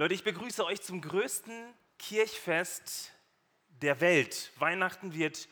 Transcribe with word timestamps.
Leute, 0.00 0.14
ich 0.14 0.22
begrüße 0.22 0.64
euch 0.64 0.80
zum 0.80 1.00
größten 1.00 1.52
Kirchfest 1.98 3.10
der 3.82 4.00
Welt. 4.00 4.52
Weihnachten 4.56 5.12
wird 5.12 5.48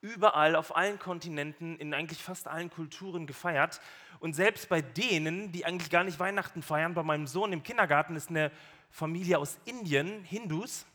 überall, 0.00 0.54
auf 0.54 0.76
allen 0.76 1.00
Kontinenten, 1.00 1.76
in 1.80 1.92
eigentlich 1.92 2.22
fast 2.22 2.46
allen 2.46 2.70
Kulturen 2.70 3.26
gefeiert. 3.26 3.80
Und 4.20 4.34
selbst 4.34 4.68
bei 4.68 4.82
denen, 4.82 5.50
die 5.50 5.64
eigentlich 5.64 5.90
gar 5.90 6.04
nicht 6.04 6.20
Weihnachten 6.20 6.62
feiern, 6.62 6.94
bei 6.94 7.02
meinem 7.02 7.26
Sohn 7.26 7.52
im 7.52 7.64
Kindergarten 7.64 8.14
ist 8.14 8.30
eine 8.30 8.52
Familie 8.88 9.38
aus 9.38 9.58
Indien, 9.64 10.22
Hindus. 10.22 10.86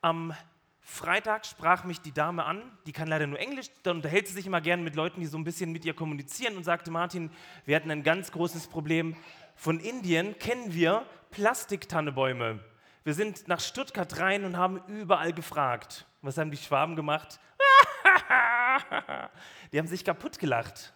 Am 0.00 0.34
Freitag 0.80 1.46
sprach 1.46 1.84
mich 1.84 2.00
die 2.00 2.12
Dame 2.12 2.44
an, 2.44 2.60
die 2.86 2.92
kann 2.92 3.06
leider 3.06 3.28
nur 3.28 3.38
Englisch, 3.38 3.66
da 3.84 3.92
unterhält 3.92 4.26
sie 4.26 4.34
sich 4.34 4.46
immer 4.46 4.60
gerne 4.60 4.82
mit 4.82 4.96
Leuten, 4.96 5.20
die 5.20 5.26
so 5.26 5.38
ein 5.38 5.44
bisschen 5.44 5.70
mit 5.70 5.84
ihr 5.84 5.94
kommunizieren 5.94 6.56
und 6.56 6.64
sagte, 6.64 6.90
Martin, 6.90 7.30
wir 7.66 7.76
hatten 7.76 7.90
ein 7.92 8.02
ganz 8.02 8.32
großes 8.32 8.66
Problem. 8.66 9.16
Von 9.56 9.80
Indien 9.80 10.38
kennen 10.38 10.74
wir 10.74 11.06
Plastiktannebäume. 11.30 12.60
Wir 13.04 13.14
sind 13.14 13.48
nach 13.48 13.58
Stuttgart 13.58 14.20
rein 14.20 14.44
und 14.44 14.56
haben 14.56 14.82
überall 14.86 15.32
gefragt. 15.32 16.06
Was 16.20 16.36
haben 16.36 16.50
die 16.50 16.58
Schwaben 16.58 16.94
gemacht? 16.94 17.40
die 19.72 19.78
haben 19.78 19.86
sich 19.86 20.04
kaputt 20.04 20.38
gelacht 20.38 20.92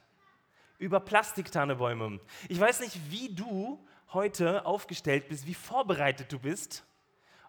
über 0.79 1.01
Plastiktannebäume. 1.01 2.21
Ich 2.49 2.61
weiß 2.61 2.81
nicht, 2.81 2.99
wie 3.11 3.35
du 3.35 3.85
heute 4.13 4.67
aufgestellt 4.67 5.29
bist, 5.29 5.47
wie 5.47 5.55
vorbereitet 5.55 6.31
du 6.31 6.39
bist, 6.39 6.85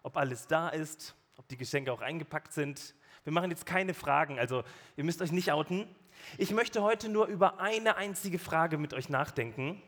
ob 0.02 0.16
alles 0.16 0.46
da 0.46 0.70
ist, 0.70 1.14
ob 1.36 1.46
die 1.48 1.56
Geschenke 1.56 1.92
auch 1.92 2.00
eingepackt 2.00 2.52
sind. 2.52 2.94
Wir 3.24 3.32
machen 3.32 3.50
jetzt 3.50 3.66
keine 3.66 3.94
Fragen, 3.94 4.38
also 4.38 4.64
ihr 4.96 5.04
müsst 5.04 5.22
euch 5.22 5.32
nicht 5.32 5.52
outen. 5.52 5.86
Ich 6.38 6.52
möchte 6.52 6.82
heute 6.82 7.08
nur 7.08 7.26
über 7.26 7.60
eine 7.60 7.96
einzige 7.96 8.38
Frage 8.38 8.78
mit 8.78 8.94
euch 8.94 9.08
nachdenken. 9.08 9.82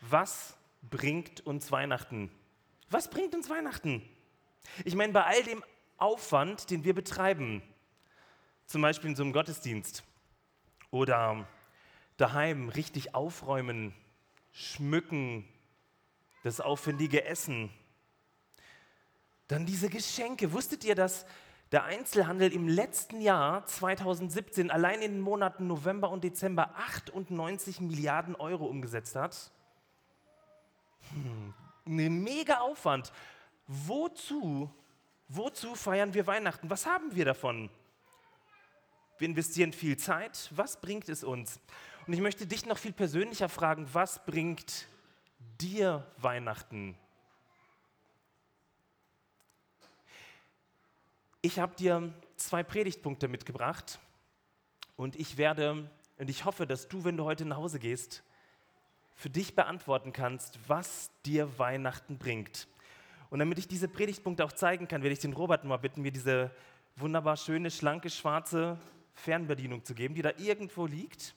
Was 0.00 0.56
bringt 0.82 1.46
uns 1.46 1.72
Weihnachten? 1.72 2.30
Was 2.90 3.10
bringt 3.10 3.34
uns 3.34 3.50
Weihnachten? 3.50 4.02
Ich 4.84 4.94
meine, 4.94 5.12
bei 5.12 5.24
all 5.24 5.42
dem 5.42 5.64
Aufwand, 5.98 6.70
den 6.70 6.84
wir 6.84 6.94
betreiben, 6.94 7.62
zum 8.66 8.82
Beispiel 8.82 9.10
in 9.10 9.16
so 9.16 9.22
einem 9.22 9.32
Gottesdienst 9.32 10.04
oder 10.90 11.46
daheim 12.16 12.68
richtig 12.68 13.14
aufräumen, 13.14 13.94
schmücken, 14.52 15.48
das 16.42 16.60
aufwendige 16.60 17.24
Essen, 17.24 17.70
dann 19.48 19.66
diese 19.66 19.88
Geschenke. 19.88 20.52
Wusstet 20.52 20.84
ihr, 20.84 20.94
dass 20.94 21.26
der 21.72 21.84
Einzelhandel 21.84 22.52
im 22.52 22.68
letzten 22.68 23.20
Jahr 23.20 23.66
2017 23.66 24.70
allein 24.70 25.02
in 25.02 25.12
den 25.12 25.20
Monaten 25.20 25.66
November 25.66 26.10
und 26.10 26.24
Dezember 26.24 26.76
98 26.76 27.80
Milliarden 27.80 28.36
Euro 28.36 28.66
umgesetzt 28.66 29.16
hat? 29.16 29.50
Hm, 31.12 31.54
ein 31.86 32.22
mega 32.22 32.58
Aufwand. 32.60 33.12
Wozu, 33.66 34.70
wozu 35.28 35.74
feiern 35.74 36.14
wir 36.14 36.26
Weihnachten? 36.26 36.70
Was 36.70 36.86
haben 36.86 37.14
wir 37.14 37.24
davon? 37.24 37.70
Wir 39.18 39.28
investieren 39.28 39.72
viel 39.72 39.96
Zeit. 39.96 40.50
Was 40.54 40.80
bringt 40.80 41.08
es 41.08 41.24
uns? 41.24 41.60
Und 42.06 42.12
ich 42.12 42.20
möchte 42.20 42.46
dich 42.46 42.66
noch 42.66 42.78
viel 42.78 42.92
persönlicher 42.92 43.48
fragen, 43.48 43.88
was 43.92 44.24
bringt 44.24 44.86
dir 45.60 46.06
Weihnachten? 46.18 46.96
Ich 51.42 51.58
habe 51.58 51.74
dir 51.76 52.12
zwei 52.36 52.62
Predigtpunkte 52.62 53.28
mitgebracht 53.28 53.98
und 54.96 55.16
ich 55.16 55.36
werde, 55.36 55.88
und 56.18 56.30
ich 56.30 56.44
hoffe, 56.44 56.66
dass 56.66 56.88
du, 56.88 57.04
wenn 57.04 57.16
du 57.16 57.24
heute 57.24 57.44
nach 57.44 57.56
Hause 57.56 57.78
gehst, 57.78 58.22
für 59.16 59.30
dich 59.30 59.54
beantworten 59.54 60.12
kannst, 60.12 60.58
was 60.68 61.10
dir 61.24 61.58
Weihnachten 61.58 62.18
bringt. 62.18 62.68
Und 63.30 63.40
damit 63.40 63.58
ich 63.58 63.66
diese 63.66 63.88
Predigtpunkte 63.88 64.44
auch 64.44 64.52
zeigen 64.52 64.86
kann, 64.86 65.02
werde 65.02 65.14
ich 65.14 65.18
den 65.18 65.32
Robert 65.32 65.64
mal 65.64 65.78
bitten, 65.78 66.02
mir 66.02 66.12
diese 66.12 66.50
wunderbar 66.96 67.36
schöne, 67.36 67.70
schlanke, 67.70 68.10
schwarze 68.10 68.78
Fernbedienung 69.14 69.84
zu 69.84 69.94
geben, 69.94 70.14
die 70.14 70.22
da 70.22 70.32
irgendwo 70.36 70.86
liegt. 70.86 71.34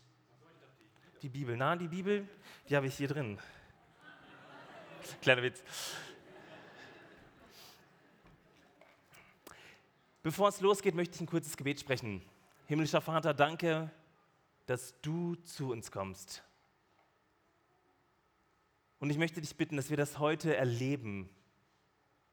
Die 1.22 1.30
Bibel, 1.30 1.58
na, 1.58 1.76
die 1.76 1.88
Bibel, 1.88 2.28
die 2.68 2.76
habe 2.76 2.88
ich 2.88 2.96
hier 2.96 3.08
drin. 3.08 3.40
Kleiner 5.22 5.42
Witz. 5.42 5.64
Bevor 10.22 10.50
es 10.50 10.60
losgeht, 10.60 10.96
möchte 10.96 11.16
ich 11.16 11.22
ein 11.22 11.28
kurzes 11.28 11.56
Gebet 11.56 11.80
sprechen. 11.80 12.22
Himmlischer 12.68 13.02
Vater, 13.02 13.34
danke, 13.34 13.90
dass 14.66 14.94
du 15.02 15.36
zu 15.36 15.72
uns 15.72 15.92
kommst. 15.92 16.44
Und 19.00 19.10
ich 19.10 19.18
möchte 19.18 19.40
dich 19.40 19.56
bitten, 19.56 19.78
dass 19.78 19.90
wir 19.90 19.98
das 19.98 20.20
heute 20.20 20.56
erleben. 20.56 21.30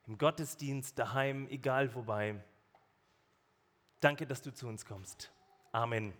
Im 0.07 0.19
Gottesdienst, 0.19 0.99
daheim, 0.99 1.49
egal 1.49 1.95
wobei. 1.95 2.43
Danke, 4.01 4.27
dass 4.27 4.43
du 4.43 4.53
zu 4.53 4.67
uns 4.67 4.85
kommst. 4.85 5.33
Amen. 5.73 6.13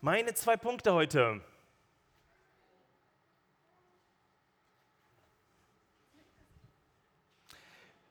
Meine 0.00 0.34
zwei 0.34 0.56
Punkte 0.58 0.92
heute. 0.92 1.40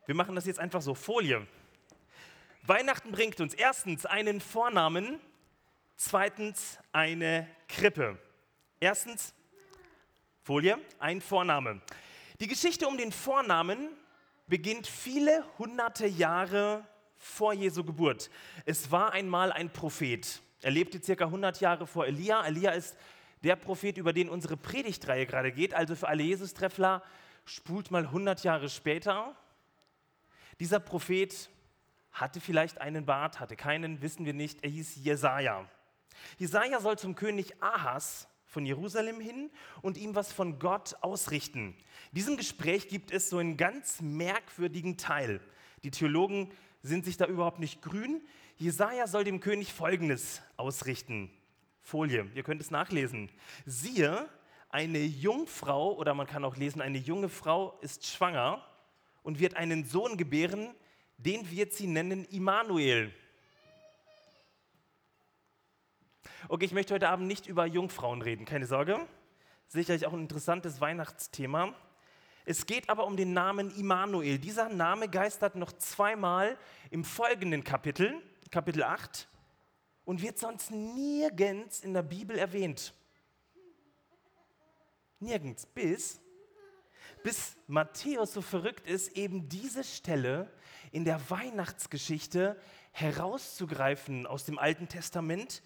Wir 0.05 0.15
machen 0.15 0.35
das 0.35 0.45
jetzt 0.45 0.59
einfach 0.59 0.81
so. 0.81 0.95
Folie. 0.95 1.47
Weihnachten 2.63 3.11
bringt 3.11 3.39
uns 3.41 3.53
erstens 3.53 4.05
einen 4.05 4.41
Vornamen, 4.41 5.19
zweitens 5.95 6.79
eine 6.91 7.47
Krippe. 7.67 8.17
Erstens 8.79 9.33
Folie, 10.41 10.77
ein 10.99 11.21
Vorname. 11.21 11.81
Die 12.39 12.47
Geschichte 12.47 12.87
um 12.87 12.97
den 12.97 13.11
Vornamen 13.11 13.89
beginnt 14.47 14.87
viele 14.87 15.45
hunderte 15.57 16.05
Jahre 16.05 16.85
vor 17.15 17.53
Jesu 17.53 17.83
Geburt. 17.83 18.29
Es 18.65 18.91
war 18.91 19.13
einmal 19.13 19.51
ein 19.51 19.71
Prophet. 19.71 20.41
Er 20.61 20.71
lebte 20.71 21.01
circa 21.01 21.25
100 21.25 21.61
Jahre 21.61 21.87
vor 21.87 22.05
Elia. 22.05 22.45
Elia 22.45 22.71
ist 22.71 22.97
der 23.43 23.55
Prophet, 23.55 23.97
über 23.97 24.13
den 24.13 24.29
unsere 24.29 24.57
Predigtreihe 24.57 25.25
gerade 25.25 25.51
geht. 25.51 25.73
Also 25.73 25.95
für 25.95 26.07
alle 26.07 26.23
Jesus-Treffler, 26.23 27.03
spult 27.45 27.91
mal 27.91 28.05
100 28.05 28.43
Jahre 28.43 28.69
später. 28.69 29.35
Dieser 30.59 30.79
Prophet 30.79 31.49
hatte 32.11 32.39
vielleicht 32.39 32.79
einen 32.79 33.05
Bart, 33.05 33.39
hatte 33.39 33.55
keinen, 33.55 34.01
wissen 34.01 34.25
wir 34.25 34.33
nicht. 34.33 34.63
Er 34.63 34.69
hieß 34.69 34.97
Jesaja. 34.97 35.67
Jesaja 36.37 36.79
soll 36.79 36.97
zum 36.97 37.15
König 37.15 37.61
Ahas 37.61 38.27
von 38.45 38.65
Jerusalem 38.65 39.19
hin 39.19 39.49
und 39.81 39.97
ihm 39.97 40.15
was 40.15 40.31
von 40.31 40.59
Gott 40.59 40.95
ausrichten. 41.01 41.75
Diesem 42.11 42.37
Gespräch 42.37 42.87
gibt 42.87 43.11
es 43.11 43.29
so 43.29 43.39
einen 43.39 43.57
ganz 43.57 44.01
merkwürdigen 44.01 44.97
Teil. 44.97 45.41
Die 45.83 45.91
Theologen 45.91 46.51
sind 46.83 47.05
sich 47.05 47.17
da 47.17 47.25
überhaupt 47.25 47.59
nicht 47.59 47.81
grün. 47.81 48.21
Jesaja 48.57 49.07
soll 49.07 49.23
dem 49.23 49.39
König 49.39 49.73
Folgendes 49.73 50.41
ausrichten. 50.57 51.31
Folie, 51.81 52.29
ihr 52.35 52.43
könnt 52.43 52.61
es 52.61 52.71
nachlesen. 52.71 53.29
Siehe, 53.65 54.29
eine 54.69 54.99
Jungfrau, 54.99 55.93
oder 55.95 56.13
man 56.13 56.27
kann 56.27 56.45
auch 56.45 56.55
lesen, 56.55 56.81
eine 56.81 56.97
junge 56.97 57.29
Frau 57.29 57.77
ist 57.81 58.05
schwanger 58.05 58.65
und 59.21 59.39
wird 59.39 59.55
einen 59.55 59.83
Sohn 59.85 60.17
gebären, 60.17 60.73
den 61.17 61.49
wird 61.51 61.73
sie 61.73 61.87
nennen 61.87 62.25
Immanuel. 62.25 63.13
Okay, 66.49 66.65
ich 66.65 66.73
möchte 66.73 66.93
heute 66.93 67.09
Abend 67.09 67.27
nicht 67.27 67.47
über 67.47 67.65
Jungfrauen 67.65 68.21
reden, 68.21 68.45
keine 68.45 68.65
Sorge. 68.65 68.99
Sicherlich 69.67 70.05
auch 70.05 70.13
ein 70.13 70.21
interessantes 70.21 70.81
Weihnachtsthema. 70.81 71.73
Es 72.45 72.65
geht 72.65 72.89
aber 72.89 73.05
um 73.05 73.15
den 73.15 73.33
Namen 73.33 73.73
Immanuel. 73.75 74.37
Dieser 74.37 74.69
Name 74.69 75.07
geistert 75.07 75.55
noch 75.55 75.71
zweimal 75.71 76.57
im 76.91 77.05
folgenden 77.05 77.63
Kapitel, 77.63 78.13
Kapitel 78.51 78.83
8, 78.83 79.27
und 80.05 80.21
wird 80.21 80.37
sonst 80.37 80.71
nirgends 80.71 81.79
in 81.79 81.93
der 81.93 82.03
Bibel 82.03 82.37
erwähnt. 82.37 82.93
Nirgends, 85.19 85.65
bis, 85.65 86.19
bis 87.23 87.55
Matthäus 87.67 88.33
so 88.33 88.41
verrückt 88.41 88.85
ist, 88.87 89.15
eben 89.15 89.47
diese 89.47 89.85
Stelle 89.85 90.51
in 90.91 91.05
der 91.05 91.29
Weihnachtsgeschichte 91.29 92.59
herauszugreifen 92.91 94.27
aus 94.27 94.43
dem 94.43 94.59
Alten 94.59 94.89
Testament 94.89 95.63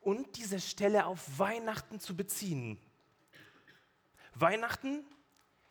und 0.00 0.36
diese 0.36 0.60
Stelle 0.60 1.06
auf 1.06 1.38
Weihnachten 1.38 2.00
zu 2.00 2.16
beziehen. 2.16 2.78
Weihnachten 4.34 5.04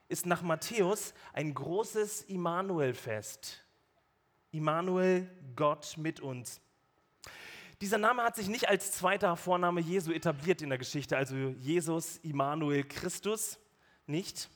ist 0.09 0.25
nach 0.25 0.41
Matthäus 0.41 1.13
ein 1.33 1.53
großes 1.53 2.23
Immanuel-Fest. 2.23 3.63
Immanuel, 4.51 5.29
Gott 5.55 5.95
mit 5.97 6.19
uns. 6.19 6.61
Dieser 7.81 7.97
Name 7.97 8.23
hat 8.23 8.35
sich 8.35 8.47
nicht 8.47 8.69
als 8.69 8.91
zweiter 8.93 9.35
Vorname 9.35 9.81
Jesu 9.81 10.11
etabliert 10.11 10.61
in 10.61 10.69
der 10.69 10.79
Geschichte, 10.79 11.15
also 11.15 11.35
Jesus, 11.35 12.17
Immanuel, 12.17 12.83
Christus, 12.83 13.59
nicht. 14.07 14.49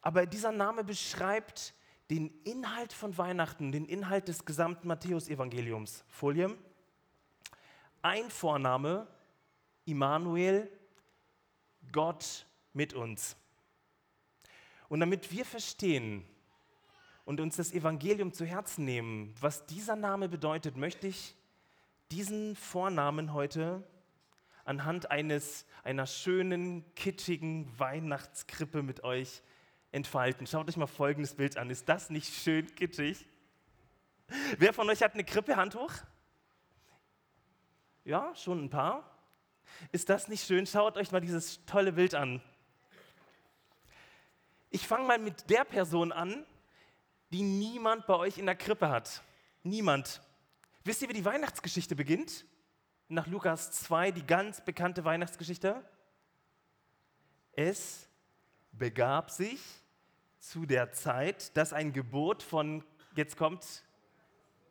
Aber 0.00 0.24
dieser 0.24 0.52
Name 0.52 0.82
beschreibt 0.82 1.74
den 2.10 2.28
Inhalt 2.44 2.92
von 2.92 3.18
Weihnachten, 3.18 3.72
den 3.72 3.84
Inhalt 3.84 4.28
des 4.28 4.44
gesamten 4.44 4.88
Matthäus-Evangeliums. 4.88 6.04
Folie. 6.08 6.56
Ein 8.06 8.30
Vorname, 8.30 9.08
Immanuel, 9.84 10.70
Gott 11.90 12.46
mit 12.72 12.94
uns. 12.94 13.36
Und 14.88 15.00
damit 15.00 15.32
wir 15.32 15.44
verstehen 15.44 16.24
und 17.24 17.40
uns 17.40 17.56
das 17.56 17.72
Evangelium 17.72 18.32
zu 18.32 18.44
Herzen 18.44 18.84
nehmen, 18.84 19.34
was 19.40 19.66
dieser 19.66 19.96
Name 19.96 20.28
bedeutet, 20.28 20.76
möchte 20.76 21.08
ich 21.08 21.34
diesen 22.12 22.54
Vornamen 22.54 23.32
heute 23.32 23.82
anhand 24.64 25.10
eines, 25.10 25.66
einer 25.82 26.06
schönen, 26.06 26.84
kitschigen 26.94 27.76
Weihnachtskrippe 27.76 28.84
mit 28.84 29.02
euch 29.02 29.42
entfalten. 29.90 30.46
Schaut 30.46 30.68
euch 30.68 30.76
mal 30.76 30.86
folgendes 30.86 31.34
Bild 31.34 31.56
an. 31.56 31.70
Ist 31.70 31.88
das 31.88 32.08
nicht 32.08 32.32
schön 32.32 32.72
kitschig? 32.76 33.26
Wer 34.58 34.72
von 34.72 34.88
euch 34.90 35.02
hat 35.02 35.14
eine 35.14 35.24
Krippe? 35.24 35.56
Hand 35.56 35.74
hoch. 35.74 35.92
Ja, 38.06 38.32
schon 38.36 38.62
ein 38.66 38.70
paar. 38.70 39.02
Ist 39.90 40.08
das 40.08 40.28
nicht 40.28 40.46
schön? 40.46 40.64
Schaut 40.64 40.96
euch 40.96 41.10
mal 41.10 41.20
dieses 41.20 41.64
tolle 41.66 41.92
Bild 41.92 42.14
an. 42.14 42.40
Ich 44.70 44.86
fange 44.86 45.08
mal 45.08 45.18
mit 45.18 45.50
der 45.50 45.64
Person 45.64 46.12
an, 46.12 46.46
die 47.32 47.42
niemand 47.42 48.06
bei 48.06 48.14
euch 48.14 48.38
in 48.38 48.46
der 48.46 48.54
Krippe 48.54 48.90
hat. 48.90 49.24
Niemand. 49.64 50.22
Wisst 50.84 51.02
ihr, 51.02 51.08
wie 51.08 51.14
die 51.14 51.24
Weihnachtsgeschichte 51.24 51.96
beginnt? 51.96 52.44
Nach 53.08 53.26
Lukas 53.26 53.72
2, 53.72 54.12
die 54.12 54.24
ganz 54.24 54.64
bekannte 54.64 55.04
Weihnachtsgeschichte. 55.04 55.84
Es 57.54 58.08
begab 58.70 59.32
sich 59.32 59.60
zu 60.38 60.64
der 60.64 60.92
Zeit, 60.92 61.56
dass 61.56 61.72
ein 61.72 61.92
Gebot 61.92 62.44
von, 62.44 62.84
jetzt 63.16 63.36
kommt, 63.36 63.82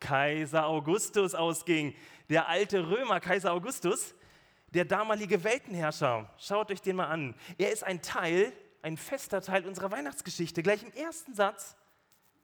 Kaiser 0.00 0.66
Augustus 0.66 1.34
ausging. 1.34 1.94
Der 2.28 2.48
alte 2.48 2.88
Römer, 2.88 3.20
Kaiser 3.20 3.52
Augustus, 3.52 4.14
der 4.74 4.84
damalige 4.84 5.44
Weltenherrscher. 5.44 6.30
Schaut 6.38 6.70
euch 6.70 6.82
den 6.82 6.96
mal 6.96 7.06
an. 7.06 7.34
Er 7.58 7.72
ist 7.72 7.84
ein 7.84 8.02
Teil, 8.02 8.52
ein 8.82 8.96
fester 8.96 9.40
Teil 9.40 9.66
unserer 9.66 9.90
Weihnachtsgeschichte. 9.90 10.62
Gleich 10.62 10.82
im 10.82 10.92
ersten 10.92 11.34
Satz 11.34 11.76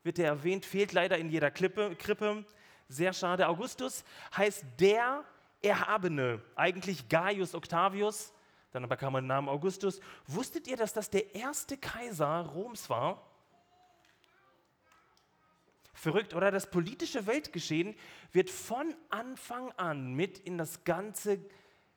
wird 0.02 0.18
er 0.18 0.26
erwähnt, 0.26 0.64
fehlt 0.64 0.92
leider 0.92 1.18
in 1.18 1.30
jeder 1.30 1.50
Klippe, 1.50 1.94
Krippe. 1.96 2.44
Sehr 2.88 3.12
schade. 3.12 3.48
Augustus 3.48 4.04
heißt 4.36 4.64
der 4.78 5.24
Erhabene, 5.62 6.42
eigentlich 6.56 7.08
Gaius 7.08 7.54
Octavius, 7.54 8.32
dann 8.72 8.84
aber 8.84 8.96
kam 8.96 9.12
der 9.12 9.22
Name 9.22 9.50
Augustus. 9.50 10.00
Wusstet 10.26 10.66
ihr, 10.66 10.76
dass 10.76 10.92
das 10.92 11.10
der 11.10 11.34
erste 11.34 11.76
Kaiser 11.76 12.40
Roms 12.54 12.90
war? 12.90 13.22
Verrückt, 16.02 16.34
oder? 16.34 16.50
Das 16.50 16.68
politische 16.68 17.28
Weltgeschehen 17.28 17.94
wird 18.32 18.50
von 18.50 18.92
Anfang 19.08 19.70
an 19.76 20.14
mit 20.14 20.40
in 20.40 20.58
das 20.58 20.82
ganze 20.82 21.38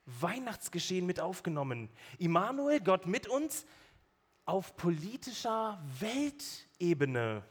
Weihnachtsgeschehen 0.06 1.08
mit 1.08 1.20
aufgenommen. 1.20 1.90
Immanuel, 2.20 2.82
Gott 2.82 3.08
mit 3.08 3.28
uns, 3.28 3.66
auf 4.46 4.78
politischer 4.78 5.84
Weltebene. 6.00 7.42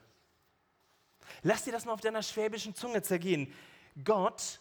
Lass 1.42 1.64
dir 1.64 1.72
das 1.72 1.86
mal 1.86 1.92
auf 1.92 2.00
deiner 2.00 2.22
schwäbischen 2.22 2.76
Zunge 2.76 3.02
zergehen. 3.02 3.52
Gott 4.04 4.60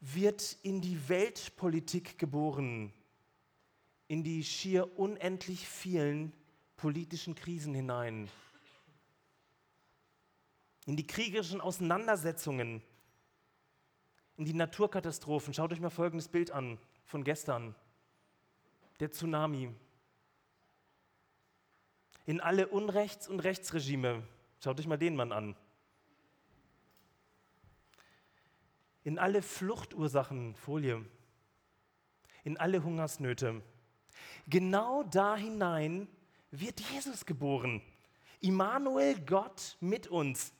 wird 0.00 0.58
in 0.62 0.82
die 0.82 1.08
Weltpolitik 1.08 2.18
geboren, 2.18 2.92
in 4.08 4.24
die 4.24 4.44
schier 4.44 4.98
unendlich 4.98 5.66
vielen 5.66 6.34
politischen 6.76 7.34
Krisen 7.34 7.72
hinein 7.74 8.28
in 10.86 10.96
die 10.96 11.06
kriegerischen 11.06 11.60
Auseinandersetzungen, 11.60 12.82
in 14.36 14.44
die 14.44 14.54
Naturkatastrophen. 14.54 15.54
Schaut 15.54 15.72
euch 15.72 15.80
mal 15.80 15.90
folgendes 15.90 16.28
Bild 16.28 16.50
an 16.50 16.78
von 17.04 17.24
gestern. 17.24 17.74
Der 19.00 19.10
Tsunami. 19.10 19.74
In 22.26 22.40
alle 22.40 22.68
Unrechts- 22.68 23.28
und 23.28 23.40
Rechtsregime. 23.40 24.22
Schaut 24.62 24.78
euch 24.80 24.86
mal 24.86 24.96
den 24.96 25.16
Mann 25.16 25.32
an. 25.32 25.56
In 29.02 29.18
alle 29.18 29.42
Fluchtursachen, 29.42 30.54
Folie. 30.54 31.04
In 32.44 32.56
alle 32.56 32.82
Hungersnöte. 32.82 33.62
Genau 34.46 35.02
da 35.02 35.36
hinein 35.36 36.08
wird 36.50 36.80
Jesus 36.80 37.26
geboren. 37.26 37.82
Immanuel, 38.40 39.20
Gott 39.20 39.76
mit 39.80 40.06
uns. 40.06 40.52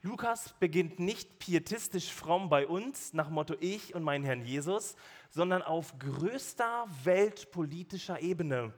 Lukas 0.00 0.54
beginnt 0.58 0.98
nicht 0.98 1.38
pietistisch 1.38 2.12
fromm 2.12 2.48
bei 2.48 2.66
uns 2.66 3.12
nach 3.12 3.28
Motto 3.28 3.54
Ich 3.60 3.94
und 3.94 4.02
mein 4.02 4.24
Herrn 4.24 4.44
Jesus, 4.44 4.96
sondern 5.30 5.62
auf 5.62 5.98
größter 5.98 6.86
weltpolitischer 7.04 8.20
Ebene. 8.20 8.72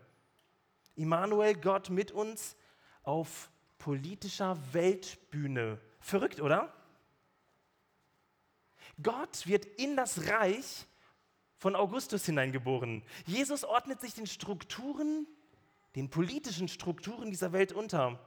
Immanuel, 0.97 1.55
Gott 1.55 1.91
mit 1.91 2.11
uns 2.11 2.57
auf 3.03 3.51
politischer 3.79 4.59
Weltbühne. 4.73 5.79
Verrückt, 6.01 6.41
oder? 6.41 6.73
Gott 9.03 9.47
wird 9.47 9.65
in 9.65 9.97
das 9.97 10.29
Reich 10.29 10.87
von 11.57 11.77
Augustus 11.77 12.27
hineingeboren. 12.27 13.03
Jesus 13.27 13.65
ordnet 13.65 14.01
sich 14.01 14.15
den 14.15 14.27
Strukturen, 14.27 15.27
den 15.97 16.11
politischen 16.11 16.69
Strukturen 16.69 17.31
dieser 17.31 17.53
Welt 17.53 17.73
unter. 17.73 18.21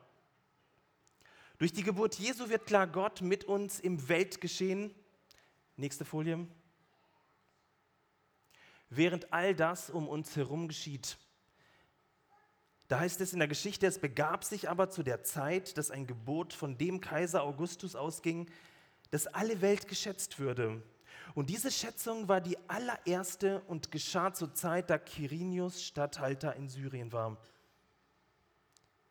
Durch 1.58 1.74
die 1.74 1.82
Geburt 1.82 2.16
Jesu 2.16 2.50
wird 2.50 2.68
klar, 2.68 2.86
Gott 2.86 3.22
mit 3.22 3.44
uns 3.44 3.80
im 3.80 4.10
Weltgeschehen. 4.10 4.94
Nächste 5.76 6.06
Folie. 6.06 6.46
Während 8.90 9.34
all 9.34 9.56
das 9.56 9.90
um 9.90 10.08
uns 10.08 10.36
herum 10.36 10.68
geschieht. 10.68 11.18
Da 12.88 13.00
heißt 13.00 13.20
es 13.22 13.34
in 13.34 13.40
der 13.40 13.48
Geschichte, 13.48 13.88
es 13.88 13.98
begab 13.98 14.44
sich 14.44 14.70
aber 14.70 14.92
zu 14.92 15.02
der 15.02 15.24
Zeit, 15.24 15.80
dass 15.80 15.90
ein 15.90 16.06
Gebot 16.06 16.54
von 16.54 16.78
dem 16.78 17.02
Kaiser 17.02 17.42
Augustus 17.42 17.96
ausging, 17.96 18.50
dass 19.10 19.26
alle 19.26 19.60
Welt 19.62 19.88
geschätzt 19.88 20.38
würde. 20.38 20.84
Und 21.34 21.50
diese 21.50 21.72
Schätzung 21.72 22.28
war 22.28 22.40
die 22.40 22.58
allererste 22.70 23.62
und 23.62 23.92
geschah 23.92 24.32
zur 24.32 24.54
Zeit, 24.54 24.92
da 24.92 25.00
Quirinius 25.00 25.82
Statthalter 25.84 26.56
in 26.56 26.70
Syrien 26.70 27.12
war. 27.12 27.38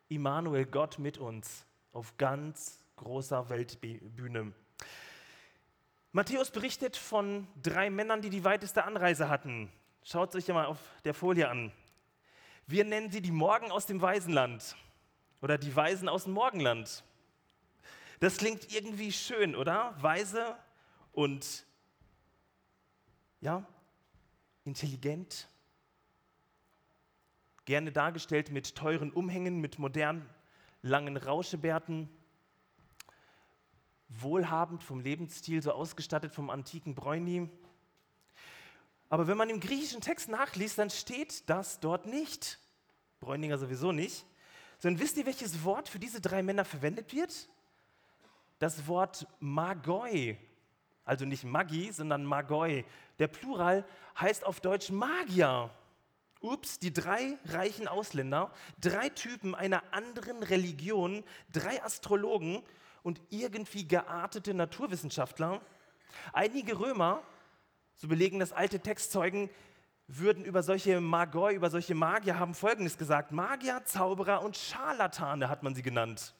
Immanuel, 0.08 0.64
Gott 0.64 1.00
mit 1.00 1.18
uns 1.18 1.66
auf 1.96 2.18
ganz 2.18 2.84
großer 2.96 3.48
Weltbühne. 3.48 4.52
Matthäus 6.12 6.50
berichtet 6.50 6.94
von 6.94 7.48
drei 7.62 7.88
Männern, 7.88 8.20
die 8.20 8.28
die 8.28 8.44
weiteste 8.44 8.84
Anreise 8.84 9.30
hatten. 9.30 9.72
Schaut 10.02 10.34
euch 10.34 10.46
ja 10.46 10.52
mal 10.52 10.66
auf 10.66 10.78
der 11.04 11.14
Folie 11.14 11.48
an. 11.48 11.72
Wir 12.66 12.84
nennen 12.84 13.10
sie 13.10 13.22
die 13.22 13.30
Morgen 13.30 13.70
aus 13.70 13.86
dem 13.86 14.02
Waisenland 14.02 14.76
oder 15.40 15.56
die 15.56 15.74
Weisen 15.74 16.10
aus 16.10 16.24
dem 16.24 16.34
Morgenland. 16.34 17.02
Das 18.20 18.36
klingt 18.36 18.70
irgendwie 18.74 19.10
schön, 19.10 19.56
oder? 19.56 19.94
Weise 20.02 20.54
und 21.12 21.64
ja, 23.40 23.66
intelligent. 24.66 25.48
Gerne 27.64 27.90
dargestellt 27.90 28.50
mit 28.50 28.76
teuren 28.76 29.12
Umhängen, 29.12 29.62
mit 29.62 29.78
modernen 29.78 30.28
langen 30.82 31.16
Rauschebärten, 31.16 32.08
wohlhabend 34.08 34.82
vom 34.82 35.00
Lebensstil, 35.00 35.62
so 35.62 35.72
ausgestattet 35.72 36.32
vom 36.32 36.50
antiken 36.50 36.94
Bräuni. 36.94 37.48
Aber 39.08 39.26
wenn 39.26 39.36
man 39.36 39.50
im 39.50 39.60
griechischen 39.60 40.00
Text 40.00 40.28
nachliest, 40.28 40.78
dann 40.78 40.90
steht 40.90 41.48
das 41.48 41.80
dort 41.80 42.06
nicht. 42.06 42.58
Bräuninger 43.20 43.58
sowieso 43.58 43.92
nicht. 43.92 44.24
Sondern 44.78 45.00
wisst 45.00 45.16
ihr, 45.16 45.26
welches 45.26 45.64
Wort 45.64 45.88
für 45.88 45.98
diese 45.98 46.20
drei 46.20 46.42
Männer 46.42 46.64
verwendet 46.64 47.12
wird? 47.12 47.48
Das 48.58 48.86
Wort 48.86 49.26
Magoi. 49.40 50.36
Also 51.04 51.24
nicht 51.24 51.44
Magi, 51.44 51.92
sondern 51.92 52.24
Magoi. 52.24 52.84
Der 53.18 53.28
Plural 53.28 53.86
heißt 54.18 54.44
auf 54.44 54.60
Deutsch 54.60 54.90
Magier. 54.90 55.70
Ups, 56.40 56.78
die 56.78 56.92
drei 56.92 57.38
reichen 57.46 57.88
Ausländer, 57.88 58.50
drei 58.80 59.08
Typen 59.08 59.54
einer 59.54 59.82
anderen 59.92 60.42
Religion, 60.42 61.24
drei 61.52 61.82
Astrologen 61.82 62.62
und 63.02 63.20
irgendwie 63.30 63.86
geartete 63.86 64.52
Naturwissenschaftler. 64.52 65.60
Einige 66.32 66.78
Römer, 66.78 67.22
so 67.94 68.08
belegen 68.08 68.38
das 68.38 68.52
alte 68.52 68.80
Textzeugen, 68.80 69.48
würden 70.08 70.44
über 70.44 70.62
solche 70.62 71.00
Magoi, 71.00 71.54
über 71.54 71.70
solche 71.70 71.94
Magier 71.94 72.38
haben 72.38 72.54
Folgendes 72.54 72.96
gesagt. 72.96 73.32
Magier, 73.32 73.82
Zauberer 73.84 74.42
und 74.42 74.56
Scharlatane 74.56 75.48
hat 75.48 75.62
man 75.62 75.74
sie 75.74 75.82
genannt. 75.82 76.34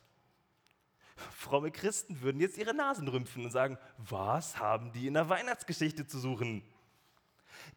Fromme 1.16 1.70
Christen 1.70 2.20
würden 2.20 2.40
jetzt 2.40 2.58
ihre 2.58 2.74
Nasen 2.74 3.08
rümpfen 3.08 3.44
und 3.44 3.50
sagen, 3.50 3.78
was 3.96 4.58
haben 4.58 4.92
die 4.92 5.06
in 5.06 5.14
der 5.14 5.28
Weihnachtsgeschichte 5.28 6.06
zu 6.06 6.18
suchen? 6.18 6.62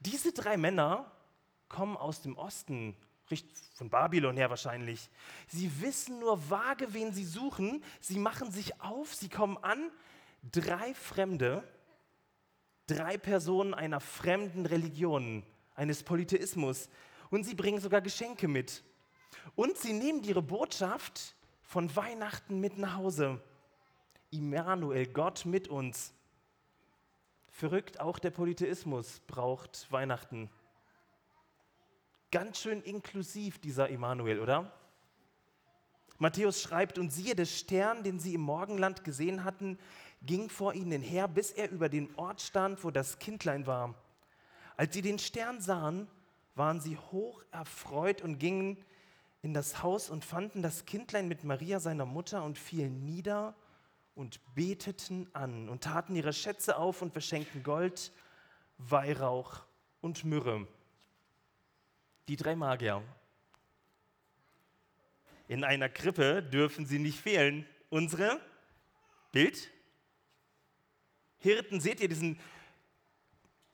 Diese 0.01 0.33
drei 0.33 0.57
Männer 0.57 1.09
kommen 1.69 1.95
aus 1.95 2.21
dem 2.21 2.37
Osten, 2.37 2.95
von 3.75 3.89
Babylon 3.89 4.37
her 4.37 4.49
wahrscheinlich. 4.49 5.09
Sie 5.47 5.81
wissen 5.81 6.19
nur 6.19 6.49
vage, 6.49 6.93
wen 6.93 7.13
sie 7.13 7.23
suchen. 7.23 7.83
Sie 8.01 8.19
machen 8.19 8.51
sich 8.51 8.81
auf, 8.81 9.13
sie 9.13 9.29
kommen 9.29 9.57
an. 9.57 9.91
Drei 10.51 10.93
Fremde, 10.93 11.63
drei 12.87 13.17
Personen 13.17 13.73
einer 13.73 13.99
fremden 13.99 14.65
Religion, 14.65 15.43
eines 15.75 16.03
Polytheismus. 16.03 16.89
Und 17.29 17.43
sie 17.43 17.53
bringen 17.53 17.79
sogar 17.79 18.01
Geschenke 18.01 18.47
mit. 18.47 18.83
Und 19.55 19.77
sie 19.77 19.93
nehmen 19.93 20.23
ihre 20.23 20.41
Botschaft 20.41 21.35
von 21.61 21.95
Weihnachten 21.95 22.59
mit 22.59 22.77
nach 22.77 22.95
Hause. 22.95 23.41
Immanuel, 24.31 25.05
Gott 25.07 25.45
mit 25.45 25.67
uns. 25.67 26.13
Verrückt, 27.51 27.99
auch 27.99 28.19
der 28.19 28.31
Polytheismus 28.31 29.21
braucht 29.27 29.91
Weihnachten. 29.91 30.49
Ganz 32.31 32.59
schön 32.59 32.81
inklusiv 32.83 33.59
dieser 33.59 33.89
Immanuel, 33.89 34.39
oder? 34.39 34.71
Matthäus 36.19 36.61
schreibt, 36.61 36.99
und 36.99 37.11
siehe, 37.11 37.33
der 37.33 37.45
Stern, 37.45 38.03
den 38.03 38.19
sie 38.19 38.35
im 38.35 38.41
Morgenland 38.41 39.03
gesehen 39.03 39.43
hatten, 39.43 39.79
ging 40.21 40.49
vor 40.49 40.73
ihnen 40.73 41.01
her, 41.01 41.27
bis 41.27 41.51
er 41.51 41.71
über 41.71 41.89
den 41.89 42.13
Ort 42.17 42.41
stand, 42.41 42.83
wo 42.83 42.91
das 42.91 43.19
Kindlein 43.19 43.65
war. 43.65 43.95
Als 44.77 44.93
sie 44.93 45.01
den 45.01 45.17
Stern 45.17 45.59
sahen, 45.59 46.07
waren 46.55 46.81
sie 46.81 46.97
hoch 46.97 47.41
erfreut 47.51 48.21
und 48.21 48.37
gingen 48.37 48.77
in 49.41 49.53
das 49.53 49.81
Haus 49.81 50.09
und 50.09 50.25
fanden 50.25 50.61
das 50.61 50.85
Kindlein 50.85 51.27
mit 51.27 51.43
Maria, 51.45 51.79
seiner 51.79 52.05
Mutter, 52.05 52.43
und 52.43 52.57
fielen 52.57 53.05
nieder 53.05 53.55
und 54.13 54.41
beteten 54.53 55.29
an 55.33 55.69
und 55.69 55.83
taten 55.83 56.15
ihre 56.15 56.33
Schätze 56.33 56.77
auf 56.77 57.01
und 57.01 57.13
verschenkten 57.13 57.63
Gold, 57.63 58.11
Weihrauch 58.77 59.61
und 60.01 60.25
Myrrhe. 60.25 60.67
Die 62.29 62.35
drei 62.35 62.55
Magier. 62.55 63.01
In 65.47 65.63
einer 65.63 65.89
Krippe 65.89 66.43
dürfen 66.43 66.85
sie 66.85 66.99
nicht 66.99 67.19
fehlen. 67.19 67.65
Unsere 67.89 68.39
Bild. 69.31 69.71
Hirten, 71.39 71.81
seht 71.81 71.99
ihr 72.01 72.07
diesen 72.07 72.39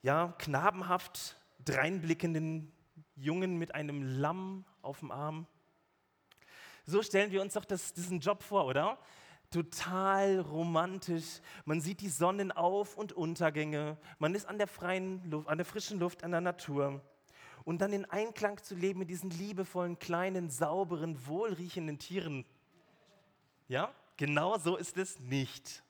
ja, 0.00 0.34
knabenhaft 0.38 1.36
dreinblickenden 1.66 2.72
Jungen 3.14 3.58
mit 3.58 3.74
einem 3.74 4.02
Lamm 4.20 4.64
auf 4.80 5.00
dem 5.00 5.10
Arm? 5.10 5.46
So 6.86 7.02
stellen 7.02 7.32
wir 7.32 7.42
uns 7.42 7.52
doch 7.52 7.66
das, 7.66 7.92
diesen 7.92 8.20
Job 8.20 8.42
vor, 8.42 8.64
oder? 8.64 8.98
Total 9.50 10.40
romantisch. 10.40 11.42
Man 11.66 11.82
sieht 11.82 12.00
die 12.00 12.08
Sonnenauf- 12.08 12.96
und 12.96 13.12
Untergänge. 13.12 13.98
Man 14.18 14.34
ist 14.34 14.46
an 14.46 14.56
der 14.56 14.66
freien 14.66 15.30
Luft, 15.30 15.46
an 15.46 15.58
der 15.58 15.66
frischen 15.66 15.98
Luft, 15.98 16.24
an 16.24 16.30
der 16.30 16.40
Natur. 16.40 17.02
Und 17.66 17.78
dann 17.80 17.92
in 17.92 18.04
Einklang 18.04 18.62
zu 18.62 18.76
leben 18.76 19.00
mit 19.00 19.10
diesen 19.10 19.28
liebevollen, 19.28 19.98
kleinen, 19.98 20.50
sauberen, 20.50 21.26
wohlriechenden 21.26 21.98
Tieren. 21.98 22.46
Ja, 23.66 23.92
genau 24.16 24.56
so 24.56 24.76
ist 24.76 24.96
es 24.96 25.18
nicht. 25.18 25.82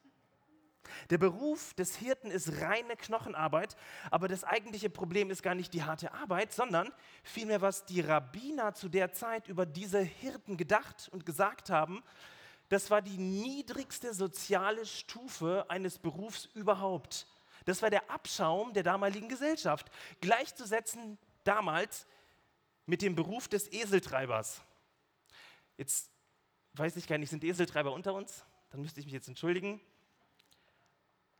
Der 1.11 1.19
Beruf 1.19 1.75
des 1.75 1.95
Hirten 1.95 2.31
ist 2.31 2.61
reine 2.61 2.95
Knochenarbeit, 2.95 3.77
aber 4.09 4.27
das 4.27 4.43
eigentliche 4.43 4.89
Problem 4.89 5.29
ist 5.29 5.43
gar 5.43 5.53
nicht 5.53 5.71
die 5.71 5.83
harte 5.83 6.13
Arbeit, 6.15 6.51
sondern 6.51 6.91
vielmehr, 7.23 7.61
was 7.61 7.85
die 7.85 8.01
Rabbiner 8.01 8.73
zu 8.73 8.89
der 8.89 9.13
Zeit 9.13 9.47
über 9.47 9.67
diese 9.67 9.99
Hirten 9.99 10.57
gedacht 10.57 11.09
und 11.11 11.27
gesagt 11.27 11.69
haben, 11.69 12.03
das 12.69 12.89
war 12.89 13.03
die 13.03 13.19
niedrigste 13.19 14.15
soziale 14.15 14.83
Stufe 14.87 15.65
eines 15.69 15.99
Berufs 15.99 16.45
überhaupt. 16.55 17.27
Das 17.65 17.83
war 17.83 17.91
der 17.91 18.09
Abschaum 18.09 18.73
der 18.73 18.81
damaligen 18.81 19.29
Gesellschaft, 19.29 19.91
gleichzusetzen 20.21 21.19
damals 21.47 22.05
mit 22.85 23.01
dem 23.01 23.15
Beruf 23.15 23.47
des 23.47 23.71
Eseltreibers. 23.71 24.61
Jetzt 25.77 26.09
weiß 26.73 26.95
ich 26.95 27.07
gar 27.07 27.17
nicht, 27.17 27.29
sind 27.29 27.43
Eseltreiber 27.43 27.91
unter 27.91 28.13
uns? 28.13 28.43
Dann 28.69 28.81
müsste 28.81 28.99
ich 28.99 29.05
mich 29.05 29.13
jetzt 29.13 29.27
entschuldigen. 29.27 29.81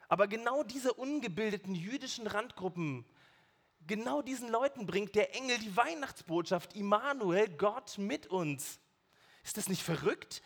Aber 0.09 0.27
genau 0.27 0.63
diese 0.63 0.93
ungebildeten 0.93 1.75
jüdischen 1.75 2.27
Randgruppen, 2.27 3.05
genau 3.85 4.21
diesen 4.21 4.49
Leuten 4.49 4.85
bringt 4.85 5.15
der 5.15 5.35
Engel 5.35 5.57
die 5.59 5.75
Weihnachtsbotschaft, 5.75 6.75
Immanuel, 6.75 7.49
Gott 7.49 7.97
mit 7.97 8.27
uns. 8.27 8.79
Ist 9.43 9.57
das 9.57 9.69
nicht 9.69 9.83
verrückt? 9.83 10.41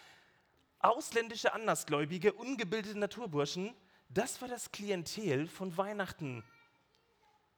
Ausländische 0.80 1.54
Andersgläubige, 1.54 2.34
ungebildete 2.34 2.98
Naturburschen, 2.98 3.76
das 4.10 4.42
war 4.42 4.48
das 4.48 4.72
Klientel 4.72 5.48
von 5.48 5.78
Weihnachten. 5.78 6.44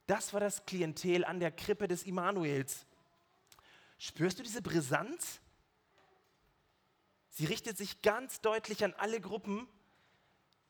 Das 0.08 0.34
war 0.34 0.40
das 0.40 0.66
Klientel 0.66 1.24
an 1.24 1.40
der 1.40 1.52
Krippe 1.52 1.88
des 1.88 2.04
Immanuels. 2.04 2.86
Spürst 3.98 4.40
du 4.40 4.44
diese 4.44 4.62
Brisanz? 4.62 5.40
Sie 7.30 7.46
richtet 7.46 7.78
sich 7.78 8.02
ganz 8.02 8.42
deutlich 8.42 8.84
an 8.84 8.94
alle 8.98 9.20
Gruppen, 9.22 9.68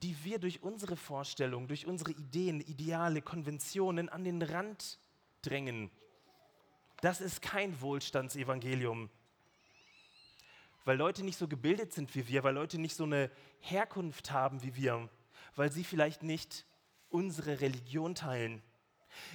die 0.03 0.23
wir 0.23 0.37
durch 0.37 0.61
unsere 0.61 0.95
Vorstellungen, 0.95 1.67
durch 1.67 1.87
unsere 1.87 2.11
Ideen, 2.11 2.61
Ideale, 2.61 3.21
Konventionen 3.21 4.09
an 4.09 4.23
den 4.23 4.41
Rand 4.41 4.99
drängen. 5.41 5.89
Das 7.01 7.21
ist 7.21 7.41
kein 7.41 7.81
Wohlstandsevangelium. 7.81 9.09
Weil 10.85 10.97
Leute 10.97 11.23
nicht 11.23 11.37
so 11.37 11.47
gebildet 11.47 11.93
sind 11.93 12.13
wie 12.15 12.27
wir, 12.27 12.43
weil 12.43 12.53
Leute 12.53 12.77
nicht 12.77 12.95
so 12.95 13.05
eine 13.05 13.31
Herkunft 13.59 14.31
haben 14.31 14.61
wie 14.63 14.75
wir, 14.75 15.09
weil 15.55 15.71
sie 15.71 15.83
vielleicht 15.83 16.23
nicht 16.23 16.65
unsere 17.09 17.61
Religion 17.61 18.15
teilen. 18.15 18.61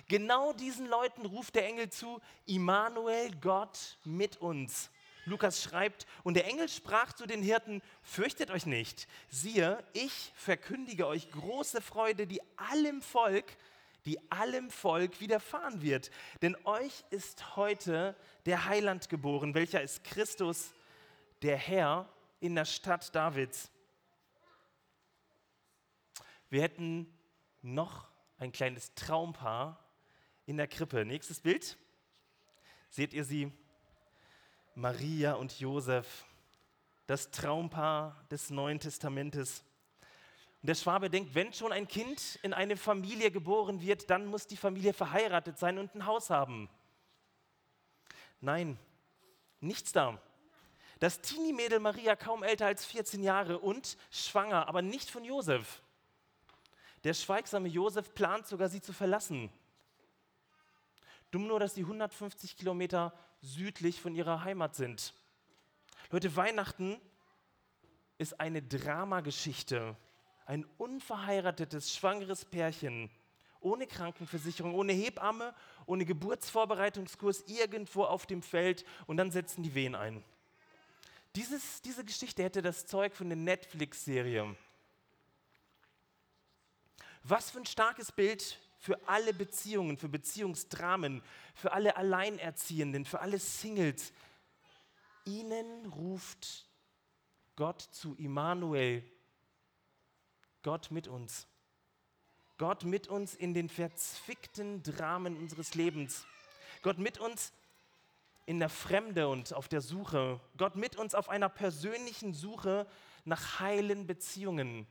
Genau 0.09 0.53
diesen 0.53 0.87
Leuten 0.87 1.27
ruft 1.27 1.55
der 1.55 1.67
Engel 1.67 1.91
zu, 1.91 2.21
Immanuel, 2.47 3.31
Gott 3.41 3.99
mit 4.05 4.37
uns. 4.39 4.91
Lukas 5.25 5.63
schreibt, 5.63 6.07
und 6.25 6.35
der 6.35 6.47
Engel 6.47 6.69
sprach 6.69 7.13
zu 7.13 7.27
den 7.27 7.43
Hirten, 7.43 7.83
fürchtet 8.03 8.51
euch 8.51 8.67
nicht, 8.67 9.07
siehe, 9.29 9.85
ich 9.93 10.33
verkündige 10.35 11.07
euch 11.07 11.31
große 11.31 11.81
Freude, 11.81 12.27
die 12.27 12.41
allem 12.57 13.03
Volk, 13.03 13.57
die 14.07 14.19
allem 14.33 14.71
Volk 14.71 15.21
widerfahren 15.21 15.83
wird. 15.83 16.11
Denn 16.41 16.57
euch 16.65 17.05
ist 17.11 17.57
heute 17.57 18.17
der 18.47 18.65
Heiland 18.65 19.09
geboren, 19.09 19.55
welcher 19.55 19.83
ist 19.83 20.03
Christus, 20.05 20.73
der 21.43 21.57
Herr 21.57 22.09
in 22.41 22.55
der 22.55 22.65
Stadt 22.65 23.15
Davids. 23.15 23.71
Wir 26.51 26.63
hätten 26.63 27.13
noch 27.61 28.08
ein 28.39 28.53
kleines 28.53 28.95
Traumpaar 28.95 29.79
in 30.47 30.57
der 30.57 30.69
Krippe. 30.69 31.05
Nächstes 31.05 31.41
Bild. 31.41 31.77
Seht 32.89 33.13
ihr 33.13 33.25
sie? 33.25 33.53
Maria 34.75 35.35
und 35.35 35.59
Josef, 35.59 36.25
das 37.07 37.31
Traumpaar 37.31 38.25
des 38.31 38.51
Neuen 38.51 38.79
Testamentes. 38.79 39.65
Und 40.63 40.69
der 40.69 40.77
Schwabe 40.77 41.11
denkt, 41.11 41.35
wenn 41.35 41.53
schon 41.53 41.73
ein 41.73 41.89
Kind 41.89 42.39
in 42.43 42.55
eine 42.55 42.77
Familie 42.77 43.31
geboren 43.31 43.83
wird, 43.83 44.09
dann 44.09 44.27
muss 44.27 44.47
die 44.47 44.57
Familie 44.57 44.93
verheiratet 44.93 45.59
sein 45.59 45.79
und 45.79 45.95
ein 45.95 46.07
Haus 46.07 46.31
haben. 46.31 46.71
Nein, 48.41 48.79
nichts 49.61 49.93
da. 49.93 50.21
Das 51.01 51.21
Teenie-Mädel 51.21 51.81
Maria, 51.81 52.17
kaum 52.17 52.43
älter 52.43 52.67
als 52.67 52.85
14 52.85 53.23
Jahre 53.23 53.59
und 53.59 53.97
schwanger, 54.11 54.69
aber 54.69 54.83
nicht 54.83 55.11
von 55.11 55.25
Josef. 55.25 55.83
Der 57.09 57.15
schweigsame 57.15 57.69
Josef 57.69 58.13
plant 58.13 58.47
sogar, 58.47 58.69
sie 58.69 58.83
zu 58.83 58.93
verlassen. 58.93 59.49
Dumm 61.31 61.47
nur, 61.47 61.59
dass 61.59 61.75
sie 61.75 61.81
150 61.81 62.55
Kilometer 62.55 63.15
südlich 63.41 64.03
von 64.03 64.15
ihrer 64.15 64.45
Heimat 64.45 64.77
sind. 64.77 65.15
Leute, 66.11 66.37
Weihnachten 66.37 67.01
ist 68.19 68.39
eine 68.39 68.61
Dramageschichte. 68.61 69.97
Ein 70.45 70.67
unverheiratetes, 70.77 71.97
schwangeres 71.97 72.45
Pärchen 72.45 73.09
ohne 73.61 73.87
Krankenversicherung, 73.87 74.75
ohne 74.75 74.93
Hebamme, 74.93 75.55
ohne 75.87 76.05
Geburtsvorbereitungskurs 76.05 77.45
irgendwo 77.47 78.05
auf 78.05 78.27
dem 78.27 78.43
Feld 78.43 78.85
und 79.07 79.17
dann 79.17 79.31
setzen 79.31 79.63
die 79.63 79.75
Wehen 79.75 79.95
ein. 79.95 80.23
Dieses, 81.37 81.81
diese 81.81 82.05
Geschichte 82.05 82.43
hätte 82.43 82.61
das 82.61 82.87
Zeug 82.87 83.17
von 83.17 83.31
der 83.31 83.37
Netflix-Serie. 83.37 84.55
Was 87.29 87.51
für 87.51 87.59
ein 87.59 87.67
starkes 87.67 88.11
Bild 88.11 88.59
für 88.79 88.99
alle 89.07 89.35
Beziehungen, 89.35 89.99
für 89.99 90.09
Beziehungsdramen, 90.09 91.21
für 91.55 91.73
alle 91.73 91.95
Alleinerziehenden, 91.97 93.05
für 93.05 93.21
alle 93.21 93.39
Singles. 93.39 94.13
Ihnen 95.27 95.87
ruft 95.93 96.67
Gott 97.55 97.83
zu 97.83 98.15
Immanuel, 98.15 99.05
Gott 100.63 100.91
mit 100.91 101.07
uns. 101.07 101.47
Gott 102.57 102.85
mit 102.85 103.09
uns 103.09 103.35
in 103.35 103.53
den 103.53 103.69
verzwickten 103.69 104.83
Dramen 104.83 105.37
unseres 105.37 105.75
Lebens. 105.75 106.25
Gott 106.81 106.97
mit 106.97 107.19
uns 107.19 107.53
in 108.47 108.59
der 108.59 108.71
Fremde 108.71 109.29
und 109.29 109.53
auf 109.53 109.69
der 109.69 109.83
Suche. 109.83 110.41
Gott 110.57 110.77
mit 110.77 110.97
uns 110.97 111.15
auf 111.15 111.29
einer 111.29 111.51
persönlichen 111.51 112.33
Suche 112.33 112.87
nach 113.27 113.61
heilen 113.61 114.07
Beziehungen 114.07 114.87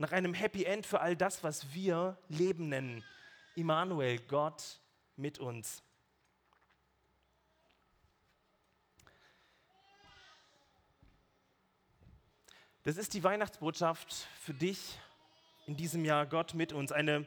nach 0.00 0.12
einem 0.12 0.32
Happy 0.32 0.64
End 0.64 0.86
für 0.86 1.02
all 1.02 1.14
das, 1.14 1.44
was 1.44 1.74
wir 1.74 2.16
Leben 2.30 2.70
nennen. 2.70 3.04
Immanuel, 3.54 4.18
Gott 4.18 4.80
mit 5.16 5.38
uns. 5.38 5.82
Das 12.82 12.96
ist 12.96 13.12
die 13.12 13.22
Weihnachtsbotschaft 13.22 14.26
für 14.40 14.54
dich 14.54 14.98
in 15.66 15.76
diesem 15.76 16.06
Jahr, 16.06 16.24
Gott 16.24 16.54
mit 16.54 16.72
uns. 16.72 16.92
Eine 16.92 17.26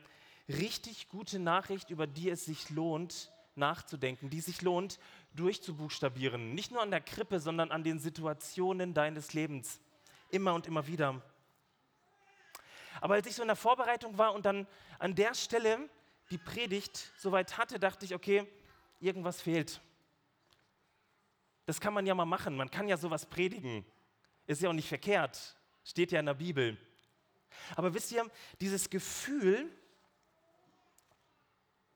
richtig 0.49 1.09
gute 1.09 1.37
Nachricht, 1.37 1.91
über 1.91 2.07
die 2.07 2.31
es 2.31 2.45
sich 2.45 2.71
lohnt, 2.71 3.31
nachzudenken, 3.53 4.31
die 4.31 4.41
sich 4.41 4.63
lohnt, 4.63 4.97
durchzubuchstabieren. 5.35 6.55
Nicht 6.55 6.71
nur 6.71 6.81
an 6.81 6.89
der 6.89 7.01
Krippe, 7.01 7.39
sondern 7.39 7.69
an 7.69 7.83
den 7.83 7.99
Situationen 7.99 8.95
deines 8.95 9.33
Lebens. 9.33 9.79
Immer 10.31 10.55
und 10.55 10.65
immer 10.65 10.87
wieder. 10.87 11.21
Aber 13.03 13.15
als 13.15 13.27
ich 13.27 13.35
so 13.35 13.41
in 13.41 13.49
der 13.49 13.57
Vorbereitung 13.57 14.17
war 14.17 14.33
und 14.33 14.45
dann 14.45 14.65
an 14.97 15.13
der 15.13 15.33
Stelle 15.33 15.89
die 16.31 16.37
Predigt 16.37 17.11
soweit 17.17 17.57
hatte, 17.57 17.77
dachte 17.77 18.05
ich, 18.05 18.15
okay, 18.15 18.47
irgendwas 19.01 19.41
fehlt. 19.41 19.81
Das 21.65 21.81
kann 21.81 21.93
man 21.93 22.05
ja 22.05 22.15
mal 22.15 22.23
machen. 22.23 22.55
Man 22.55 22.71
kann 22.71 22.87
ja 22.87 22.95
sowas 22.95 23.25
predigen. 23.25 23.85
Ist 24.47 24.61
ja 24.61 24.69
auch 24.69 24.73
nicht 24.73 24.87
verkehrt. 24.87 25.57
Steht 25.83 26.13
ja 26.13 26.21
in 26.21 26.27
der 26.27 26.35
Bibel. 26.35 26.77
Aber 27.75 27.93
wisst 27.93 28.13
ihr, 28.13 28.25
dieses 28.61 28.89
Gefühl, 28.89 29.69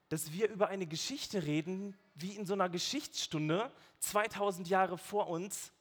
dass 0.10 0.34
wir 0.34 0.50
über 0.50 0.68
eine 0.68 0.88
Geschichte 0.88 1.44
reden, 1.44 1.98
wie 2.16 2.36
in 2.36 2.46
so 2.46 2.52
einer 2.52 2.68
Geschichtsstunde, 2.68 3.72
2000 4.00 4.68
Jahre 4.68 4.98
vor 4.98 5.30
uns, 5.30 5.72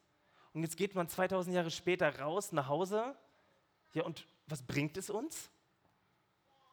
und 0.52 0.62
jetzt 0.62 0.76
geht 0.76 0.94
man 0.94 1.08
2000 1.08 1.56
Jahre 1.56 1.72
später 1.72 2.16
raus 2.20 2.52
nach 2.52 2.68
Hause. 2.68 3.16
Ja, 3.92 4.04
und 4.04 4.24
was 4.46 4.62
bringt 4.62 4.96
es 4.96 5.10
uns? 5.10 5.50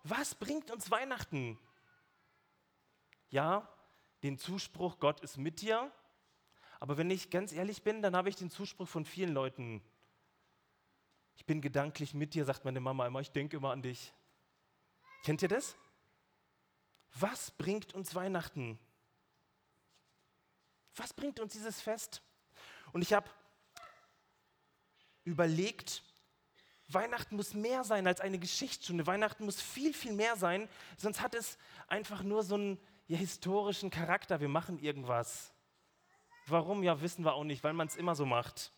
Was 0.03 0.35
bringt 0.35 0.69
uns 0.71 0.91
Weihnachten? 0.91 1.57
Ja, 3.29 3.67
den 4.21 4.37
Zuspruch, 4.37 4.99
Gott 4.99 5.21
ist 5.21 5.37
mit 5.37 5.61
dir. 5.61 5.91
Aber 6.79 6.97
wenn 6.97 7.09
ich 7.09 7.29
ganz 7.29 7.51
ehrlich 7.51 7.83
bin, 7.83 8.01
dann 8.01 8.15
habe 8.15 8.29
ich 8.29 8.35
den 8.35 8.49
Zuspruch 8.49 8.87
von 8.87 9.05
vielen 9.05 9.33
Leuten. 9.33 9.81
Ich 11.35 11.45
bin 11.45 11.61
gedanklich 11.61 12.13
mit 12.13 12.33
dir, 12.33 12.45
sagt 12.45 12.65
meine 12.65 12.79
Mama 12.79 13.07
immer, 13.07 13.21
ich 13.21 13.31
denke 13.31 13.57
immer 13.57 13.71
an 13.71 13.81
dich. 13.81 14.13
Kennt 15.23 15.41
ihr 15.41 15.47
das? 15.47 15.75
Was 17.13 17.51
bringt 17.51 17.93
uns 17.93 18.13
Weihnachten? 18.13 18.77
Was 20.95 21.13
bringt 21.13 21.39
uns 21.39 21.53
dieses 21.53 21.81
Fest? 21.81 22.21
Und 22.91 23.01
ich 23.01 23.13
habe 23.13 23.29
überlegt, 25.23 26.03
Weihnachten 26.93 27.35
muss 27.35 27.53
mehr 27.53 27.83
sein 27.83 28.07
als 28.07 28.21
eine 28.21 28.39
Geschichtsstunde. 28.39 29.07
Weihnachten 29.07 29.45
muss 29.45 29.61
viel, 29.61 29.93
viel 29.93 30.13
mehr 30.13 30.35
sein, 30.35 30.69
sonst 30.97 31.21
hat 31.21 31.35
es 31.35 31.57
einfach 31.87 32.23
nur 32.23 32.43
so 32.43 32.55
einen 32.55 32.79
ja, 33.07 33.17
historischen 33.17 33.89
Charakter. 33.89 34.39
Wir 34.39 34.49
machen 34.49 34.79
irgendwas. 34.79 35.53
Warum? 36.47 36.83
Ja, 36.83 37.01
wissen 37.01 37.23
wir 37.25 37.33
auch 37.33 37.43
nicht, 37.43 37.63
weil 37.63 37.73
man 37.73 37.87
es 37.87 37.95
immer 37.95 38.15
so 38.15 38.25
macht. 38.25 38.71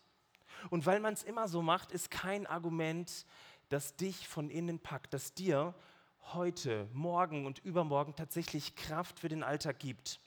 Und 0.70 0.86
weil 0.86 1.00
man 1.00 1.14
es 1.14 1.22
immer 1.22 1.48
so 1.48 1.62
macht, 1.62 1.92
ist 1.92 2.10
kein 2.10 2.46
Argument, 2.46 3.26
das 3.68 3.96
dich 3.96 4.28
von 4.28 4.50
innen 4.50 4.78
packt, 4.78 5.12
das 5.12 5.34
dir 5.34 5.74
heute, 6.32 6.88
morgen 6.92 7.46
und 7.46 7.58
übermorgen 7.60 8.14
tatsächlich 8.14 8.74
Kraft 8.74 9.20
für 9.20 9.28
den 9.28 9.42
Alltag 9.42 9.78
gibt. 9.78 10.20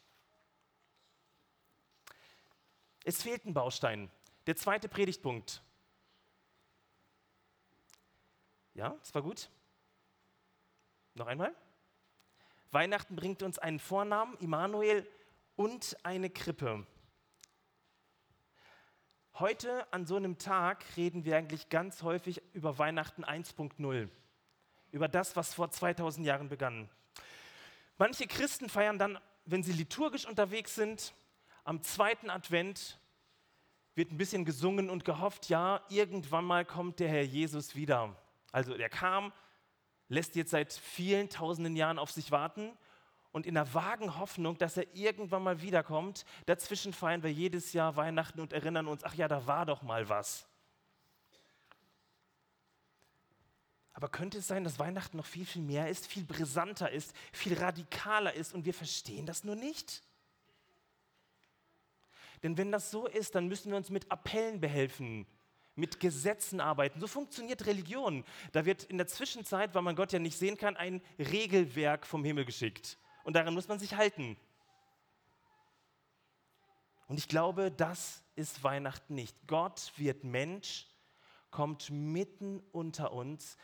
Es 3.03 3.21
fehlt 3.23 3.45
ein 3.45 3.53
Baustein. 3.53 4.09
Der 4.47 4.55
zweite 4.55 4.87
Predigtpunkt. 4.87 5.61
Ja, 8.73 8.95
das 8.99 9.13
war 9.13 9.21
gut. 9.21 9.49
Noch 11.15 11.27
einmal. 11.27 11.53
Weihnachten 12.71 13.15
bringt 13.15 13.43
uns 13.43 13.59
einen 13.59 13.79
Vornamen, 13.79 14.37
Immanuel, 14.37 15.07
und 15.55 15.97
eine 16.03 16.29
Krippe. 16.29 16.85
Heute 19.33 19.91
an 19.91 20.05
so 20.05 20.15
einem 20.15 20.37
Tag 20.37 20.85
reden 20.97 21.25
wir 21.25 21.37
eigentlich 21.37 21.69
ganz 21.69 22.03
häufig 22.03 22.41
über 22.53 22.77
Weihnachten 22.77 23.23
1.0, 23.23 24.09
über 24.91 25.07
das, 25.07 25.35
was 25.35 25.53
vor 25.53 25.71
2000 25.71 26.25
Jahren 26.25 26.49
begann. 26.49 26.89
Manche 27.97 28.27
Christen 28.27 28.69
feiern 28.69 28.99
dann, 28.99 29.19
wenn 29.45 29.63
sie 29.63 29.73
liturgisch 29.73 30.25
unterwegs 30.25 30.75
sind, 30.75 31.13
am 31.63 31.81
zweiten 31.81 32.29
Advent 32.29 32.99
wird 33.95 34.11
ein 34.11 34.17
bisschen 34.17 34.45
gesungen 34.45 34.89
und 34.89 35.03
gehofft, 35.03 35.49
ja, 35.49 35.81
irgendwann 35.89 36.45
mal 36.45 36.63
kommt 36.63 36.99
der 36.99 37.09
Herr 37.09 37.23
Jesus 37.23 37.75
wieder. 37.75 38.15
Also 38.51 38.75
der 38.75 38.89
kam, 38.89 39.31
lässt 40.07 40.35
jetzt 40.35 40.51
seit 40.51 40.73
vielen 40.73 41.29
tausenden 41.29 41.75
Jahren 41.75 41.99
auf 41.99 42.11
sich 42.11 42.31
warten 42.31 42.71
und 43.31 43.45
in 43.45 43.53
der 43.53 43.73
vagen 43.73 44.17
Hoffnung, 44.17 44.57
dass 44.57 44.77
er 44.77 44.95
irgendwann 44.95 45.43
mal 45.43 45.61
wiederkommt, 45.61 46.25
dazwischen 46.45 46.93
feiern 46.93 47.23
wir 47.23 47.31
jedes 47.31 47.73
Jahr 47.73 47.95
Weihnachten 47.95 48.39
und 48.39 48.53
erinnern 48.53 48.87
uns, 48.87 49.03
ach 49.03 49.13
ja, 49.13 49.27
da 49.27 49.45
war 49.45 49.65
doch 49.65 49.81
mal 49.81 50.09
was. 50.09 50.47
Aber 53.93 54.07
könnte 54.07 54.37
es 54.37 54.47
sein, 54.47 54.63
dass 54.63 54.79
Weihnachten 54.79 55.17
noch 55.17 55.25
viel, 55.25 55.45
viel 55.45 55.61
mehr 55.61 55.89
ist, 55.89 56.07
viel 56.07 56.23
brisanter 56.23 56.89
ist, 56.89 57.13
viel 57.33 57.57
radikaler 57.57 58.33
ist 58.33 58.53
und 58.53 58.65
wir 58.65 58.73
verstehen 58.73 59.25
das 59.25 59.43
nur 59.43 59.55
nicht? 59.55 60.03
Denn 62.41 62.57
wenn 62.57 62.71
das 62.71 62.91
so 62.91 63.07
ist, 63.07 63.35
dann 63.35 63.47
müssen 63.47 63.71
wir 63.71 63.77
uns 63.77 63.89
mit 63.89 64.09
Appellen 64.09 64.61
behelfen, 64.61 65.27
mit 65.79 65.99
Gesetzen 65.99 66.59
arbeiten. 66.59 66.99
So 66.99 67.07
funktioniert 67.07 67.65
Religion. 67.65 68.23
Da 68.51 68.65
wird 68.65 68.83
in 68.83 68.97
der 68.97 69.07
Zwischenzeit, 69.07 69.73
weil 69.73 69.81
man 69.81 69.95
Gott 69.95 70.11
ja 70.11 70.19
nicht 70.19 70.37
sehen 70.37 70.57
kann, 70.57 70.75
ein 70.75 71.01
Regelwerk 71.17 72.05
vom 72.05 72.23
Himmel 72.23 72.45
geschickt. 72.45 72.97
Und 73.23 73.33
daran 73.33 73.53
muss 73.53 73.67
man 73.67 73.79
sich 73.79 73.95
halten. 73.95 74.37
Und 77.07 77.17
ich 77.17 77.27
glaube, 77.27 77.71
das 77.71 78.23
ist 78.35 78.63
Weihnachten 78.63 79.15
nicht. 79.15 79.35
Gott 79.47 79.93
wird 79.97 80.23
Mensch, 80.23 80.87
kommt 81.49 81.89
mitten 81.89 82.61
unter 82.71 83.11
uns, 83.13 83.57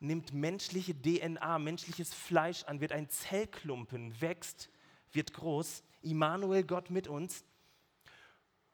nimmt 0.00 0.32
menschliche 0.32 1.00
DNA, 1.00 1.58
menschliches 1.58 2.12
Fleisch 2.12 2.64
an, 2.64 2.80
wird 2.80 2.92
ein 2.92 3.08
Zellklumpen, 3.08 4.20
wächst, 4.20 4.70
wird 5.12 5.32
groß. 5.32 5.84
Immanuel, 6.02 6.64
Gott 6.64 6.90
mit 6.90 7.08
uns. 7.08 7.44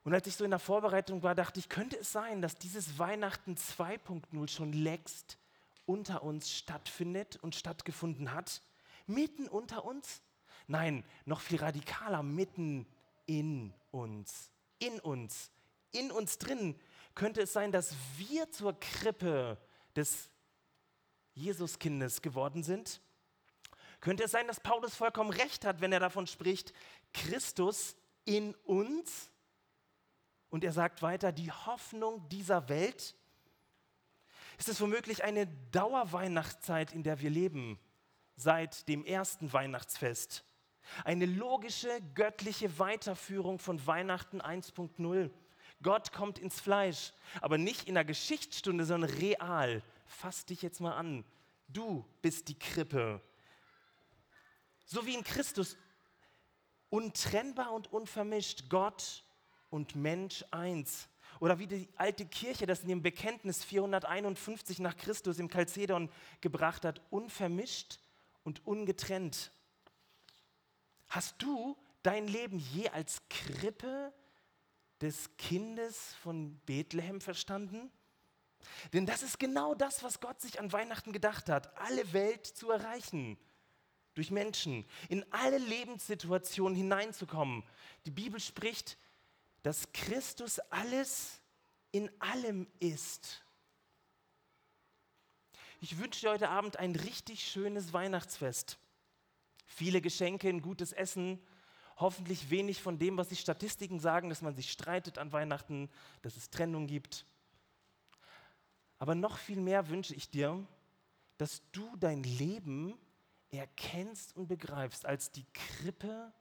Und 0.05 0.13
als 0.13 0.27
ich 0.27 0.37
so 0.37 0.45
in 0.45 0.51
der 0.51 0.61
Vorbereitung 0.61 1.23
war, 1.23 1.35
dachte 1.35 1.59
ich, 1.59 1.71
könnte 1.71 1.99
es 1.99 2.13
sein, 2.13 2.43
dass 2.43 2.57
dieses 2.57 2.99
Weihnachten 2.99 3.55
2.0 3.57 4.49
schon 4.49 4.73
längst 4.73 5.39
unter 5.87 6.23
uns 6.23 6.51
stattfindet 6.51 7.39
und 7.43 7.55
stattgefunden 7.55 8.33
hat? 8.33 8.61
Mitten 9.07 9.49
unter 9.49 9.85
uns? 9.85 10.21
Nein, 10.67 11.05
noch 11.25 11.41
viel 11.41 11.59
radikaler, 11.59 12.23
mitten 12.23 12.87
in 13.27 13.73
uns. 13.91 14.51
In 14.79 15.01
uns. 15.01 15.51
In 15.91 16.11
uns 16.11 16.37
drin 16.37 16.79
könnte 17.15 17.43
es 17.43 17.53
sein, 17.53 17.73
dass 17.73 17.95
wir 18.19 18.51
zur 18.51 18.79
Krippe 18.79 19.57
des 19.97 20.29
Jesuskindes 21.33 22.21
geworden 22.21 22.63
sind? 22.63 23.01
Könnte 24.01 24.25
es 24.25 24.33
sein, 24.33 24.47
dass 24.47 24.61
Paulus 24.61 24.95
vollkommen 24.95 25.31
recht 25.31 25.65
hat, 25.65 25.81
wenn 25.81 25.93
er 25.93 26.01
davon 26.01 26.27
spricht, 26.27 26.75
Christus 27.15 27.97
in 28.27 28.55
uns? 28.65 29.31
Und 30.55 30.63
er 30.63 30.71
sagt 30.71 31.03
weiter, 31.03 31.33
die 31.33 31.51
Hoffnung 31.51 32.29
dieser 32.29 32.69
Welt. 32.69 33.17
Ist 34.57 34.69
es 34.69 34.81
womöglich 34.81 35.25
eine 35.25 35.49
Dauerweihnachtszeit, 35.73 36.93
in 36.93 37.03
der 37.03 37.19
wir 37.19 37.29
leben, 37.29 37.77
seit 38.37 38.87
dem 38.87 39.05
ersten 39.05 39.53
Weihnachtsfest? 39.53 40.45
Eine 41.05 41.27
logische, 41.27 41.89
göttliche 42.15 42.79
Weiterführung 42.79 43.59
von 43.59 43.85
Weihnachten 43.85 44.41
1.0. 44.41 45.29
Gott 45.83 46.13
kommt 46.13 46.39
ins 46.39 46.61
Fleisch, 46.61 47.15
aber 47.41 47.59
nicht 47.59 47.89
in 47.89 47.95
der 47.95 48.05
Geschichtsstunde, 48.05 48.85
sondern 48.85 49.11
real. 49.11 49.83
Fass 50.07 50.47
dich 50.47 50.63
jetzt 50.63 50.81
mal 50.81 50.95
an. 50.95 51.25
Du 51.67 52.07
bist 52.23 52.47
die 52.47 52.57
Krippe. 52.57 53.21
So 54.85 55.05
wie 55.05 55.15
in 55.15 55.25
Christus 55.25 55.77
untrennbar 56.91 57.73
und 57.73 57.93
unvermischt 57.93 58.69
Gott 58.69 59.25
und 59.75 59.97
Mensch 59.97 60.45
eins. 60.53 61.09
Oder 61.41 61.59
wie 61.59 61.67
die 61.67 61.89
alte 61.97 62.25
Kirche 62.25 62.65
das 62.65 62.83
in 62.83 62.89
dem 62.89 63.03
Bekenntnis 63.03 63.65
451 63.65 64.79
nach 64.79 64.97
Christus 64.97 65.41
im 65.41 65.49
Chalcedon 65.49 66.11
gebracht 66.41 66.85
hat, 66.85 67.03
unvermischt 67.11 67.99
und 68.45 68.65
ungetrennt. 68.65 69.51
Hast 71.09 71.43
du 71.43 71.77
dein 72.05 72.29
Leben 72.29 72.59
je 72.59 72.89
als 72.91 73.21
Krippe 73.29 74.13
des 75.01 75.37
Kindes 75.39 76.15
von 76.23 76.57
Bethlehem 76.67 77.21
verstanden? 77.21 77.91
Denn 78.93 79.07
das 79.07 79.25
ist 79.25 79.41
genau 79.41 79.75
das, 79.75 80.05
was 80.05 80.21
Gott 80.21 80.41
sich 80.41 80.61
an 80.61 80.73
Weihnachten 80.73 81.13
gedacht 81.13 81.49
hat, 81.49 81.77
alle 81.79 82.13
Welt 82.13 82.47
zu 82.47 82.71
erreichen 82.71 83.37
durch 84.15 84.31
Menschen, 84.31 84.87
in 85.09 85.25
alle 85.33 85.59
Lebenssituationen 85.59 86.77
hineinzukommen. 86.77 87.65
Die 88.07 88.13
Bibel 88.13 88.39
spricht 88.39 88.97
dass 89.65 89.91
Christus 89.93 90.61
alles 90.71 91.41
in 91.91 92.11
allem 92.21 92.69
ist. 92.81 93.43
Ich 95.81 95.99
wünsche 95.99 96.21
dir 96.21 96.33
heute 96.33 96.51
Abend 96.51 96.79
ein 96.79 96.95
richtig 96.95 97.43
schönes 97.51 97.95
Weihnachtsfest. 97.95 98.79
Viele 99.65 100.03
Geschenke, 100.03 100.51
ein 100.51 100.61
gutes 100.61 100.93
Essen, 100.93 101.41
hoffentlich 101.97 102.51
wenig 102.51 102.83
von 102.83 102.99
dem, 102.99 103.17
was 103.17 103.31
die 103.31 103.37
Statistiken 103.37 104.01
sagen, 104.01 104.29
dass 104.29 104.43
man 104.43 104.55
sich 104.55 104.71
streitet 104.71 105.17
an 105.17 105.33
Weihnachten, 105.33 105.91
dass 106.21 106.37
es 106.37 106.51
Trennung 106.51 106.87
gibt. 106.87 107.25
Aber 108.99 109.15
noch 109.15 109.39
viel 109.39 109.61
mehr 109.61 109.89
wünsche 109.89 110.15
ich 110.15 110.29
dir, 110.29 110.63
dass 111.39 111.63
du 111.73 111.97
dein 111.97 112.23
Leben 112.23 112.99
erkennst 113.51 114.37
und 114.37 114.47
begreifst 114.47 115.07
als 115.07 115.33
die 115.33 115.47
Krippe 115.55 116.35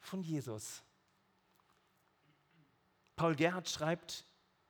von 0.00 0.24
Jesus. 0.24 0.82
Paul 3.16 3.34
Gerhardt 3.34 3.68
schreibt 3.68 4.26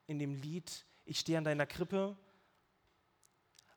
in 0.07 0.19
dem 0.19 0.35
Lied 0.35 0.87
Ich 1.05 1.21
stehe 1.21 1.39
an 1.39 1.45
deiner 1.45 1.67
Krippe, 1.67 2.17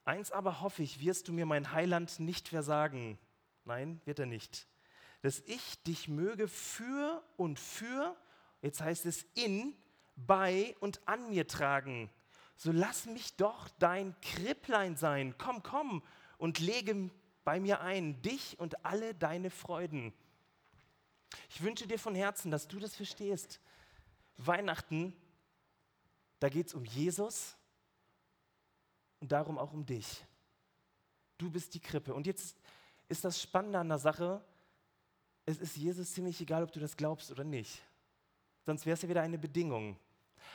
eins 0.06 0.32
aber 0.32 0.62
hoffe 0.62 0.84
ich, 0.84 1.00
wirst 1.02 1.28
du 1.28 1.34
mir 1.34 1.46
mein 1.46 1.72
Heiland 1.72 2.20
nicht 2.20 2.48
versagen. 2.48 3.18
Nein, 3.66 4.00
wird 4.06 4.20
er 4.20 4.26
nicht. 4.26 4.68
Dass 5.22 5.40
ich 5.42 5.84
dich 5.84 6.08
möge 6.08 6.48
für 6.48 7.24
und 7.36 7.60
für, 7.60 8.16
jetzt 8.62 8.82
heißt 8.82 9.06
es 9.06 9.26
in, 9.34 9.76
bei 10.16 10.76
und 10.80 11.08
an 11.08 11.30
mir 11.30 11.48
tragen. 11.48 12.10
So 12.56 12.72
lass 12.72 13.06
mich 13.06 13.36
doch 13.38 13.70
dein 13.80 14.16
Kripplein 14.22 14.96
sein. 14.98 15.36
Komm, 15.38 15.64
komm 15.64 16.04
und 16.38 16.60
lege 16.60 17.10
bei 17.44 17.60
mir 17.60 17.82
ein, 17.82 18.22
dich 18.22 18.60
und 18.60 18.86
alle 18.86 19.16
deine 19.16 19.50
Freuden. 19.50 20.14
Ich 21.50 21.62
wünsche 21.64 21.88
dir 21.88 22.00
von 22.00 22.16
Herzen, 22.16 22.52
dass 22.52 22.68
du 22.68 22.80
das 22.80 22.96
verstehst. 22.96 23.60
Weihnachten, 24.40 25.14
da 26.40 26.50
geht 26.50 26.68
es 26.68 26.74
um 26.74 26.86
Jesus 26.86 27.58
und 29.20 29.32
darum 29.32 29.58
auch 29.58 29.74
um 29.74 29.86
dich. 29.86 30.26
Du 31.38 31.50
bist 31.50 31.74
die 31.74 31.80
Krippe. 31.80 32.14
Und 32.14 32.26
jetzt 32.26 32.58
ist 33.10 33.26
das 33.26 33.42
Spannende 33.42 33.80
an 33.80 33.90
der 33.90 34.00
Sache, 34.00 34.44
es 35.46 35.58
ist 35.58 35.78
Jesus 35.78 36.14
ziemlich 36.14 36.40
egal, 36.42 36.64
ob 36.64 36.72
du 36.72 36.80
das 36.80 36.96
glaubst 36.96 37.32
oder 37.32 37.44
nicht. 37.44 37.82
Sonst 38.66 38.86
wäre 38.86 38.94
es 38.94 39.02
ja 39.02 39.10
wieder 39.10 39.22
eine 39.22 39.38
Bedingung. 39.38 39.98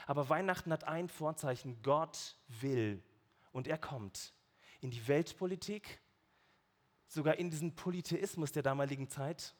Aber 0.07 0.29
Weihnachten 0.29 0.71
hat 0.71 0.85
ein 0.85 1.09
Vorzeichen, 1.09 1.81
Gott 1.81 2.35
will 2.47 3.03
und 3.51 3.67
er 3.67 3.77
kommt 3.77 4.33
in 4.81 4.91
die 4.91 5.07
Weltpolitik, 5.07 5.99
sogar 7.07 7.35
in 7.35 7.49
diesen 7.49 7.75
Polytheismus 7.75 8.51
der 8.51 8.63
damaligen 8.63 9.09
Zeit. 9.09 9.55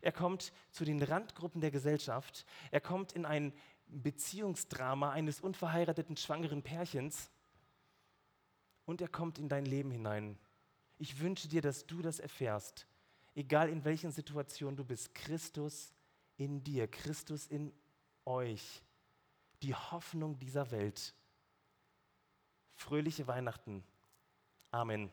Er 0.00 0.12
kommt 0.12 0.52
zu 0.70 0.84
den 0.84 1.02
Randgruppen 1.02 1.60
der 1.60 1.70
Gesellschaft. 1.70 2.46
Er 2.70 2.80
kommt 2.80 3.12
in 3.12 3.24
ein 3.24 3.52
Beziehungsdrama 3.86 5.10
eines 5.10 5.40
unverheirateten 5.40 6.16
schwangeren 6.16 6.62
Pärchens. 6.62 7.30
Und 8.84 9.00
er 9.00 9.08
kommt 9.08 9.38
in 9.38 9.48
dein 9.48 9.64
Leben 9.64 9.90
hinein. 9.90 10.38
Ich 10.98 11.20
wünsche 11.20 11.48
dir, 11.48 11.60
dass 11.60 11.86
du 11.86 12.00
das 12.02 12.20
erfährst, 12.20 12.86
egal 13.34 13.68
in 13.68 13.84
welchen 13.84 14.12
Situationen 14.12 14.76
du 14.76 14.84
bist. 14.84 15.14
Christus 15.14 15.92
in 16.36 16.62
dir, 16.62 16.88
Christus 16.88 17.46
in 17.46 17.72
euch, 18.24 18.82
die 19.62 19.74
Hoffnung 19.74 20.38
dieser 20.38 20.70
Welt. 20.70 21.14
Fröhliche 22.74 23.26
Weihnachten. 23.26 23.82
Amen. 24.70 25.10